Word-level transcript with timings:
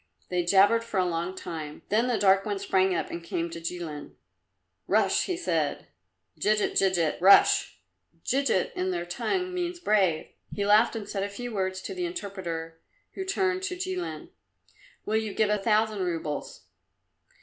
They 0.29 0.43
jabbered 0.43 0.83
for 0.83 0.99
a 0.99 1.05
long 1.05 1.35
time, 1.35 1.83
then 1.89 2.07
the 2.07 2.17
dark 2.17 2.43
one 2.43 2.57
sprang 2.57 2.95
up 2.95 3.11
and 3.11 3.23
came 3.23 3.51
to 3.51 3.61
Jilin. 3.61 4.15
"Russ," 4.87 5.25
he 5.25 5.37
said, 5.37 5.89
"djigit, 6.39 6.71
djigit 6.73 7.21
Russ!" 7.21 7.75
(Djigit 8.25 8.73
in 8.73 8.89
their 8.89 9.05
tongue 9.05 9.53
means 9.53 9.79
brave.) 9.79 10.29
He 10.51 10.65
laughed 10.65 10.95
and 10.95 11.07
said 11.07 11.21
a 11.21 11.29
few 11.29 11.53
words 11.53 11.83
to 11.83 11.93
the 11.93 12.07
interpreter, 12.07 12.79
who 13.13 13.23
turned 13.23 13.61
to 13.61 13.75
Jilin. 13.75 14.29
"Will 15.05 15.17
you 15.17 15.35
give 15.35 15.51
a 15.51 15.59
thousand 15.59 15.99
roubles?" 16.03 16.61